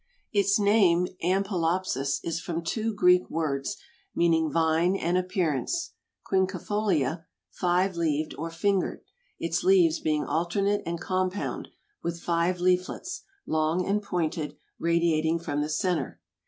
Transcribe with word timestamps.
Its 0.33 0.57
name 0.57 1.07
Ampelopsis 1.21 2.21
is 2.23 2.41
from 2.41 2.63
two 2.63 2.91
Greek 2.91 3.29
words, 3.29 3.77
meaning 4.15 4.51
vine 4.51 4.95
and 4.95 5.15
appearance; 5.15 5.91
quinquefolia, 6.25 7.25
five 7.51 7.95
leaved 7.95 8.33
or 8.35 8.49
fingered; 8.49 9.03
its 9.37 9.63
leaves 9.63 9.99
being 9.99 10.25
alternate 10.25 10.81
and 10.87 10.99
compound, 10.99 11.67
with 12.01 12.19
five 12.19 12.59
leaflets, 12.59 13.21
long 13.45 13.85
and 13.85 14.01
pointed, 14.01 14.55
radiating 14.79 15.37
from 15.37 15.61
the 15.61 15.69
center. 15.69 16.19